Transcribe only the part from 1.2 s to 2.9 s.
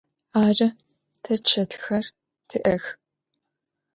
te çetxer ti'ex.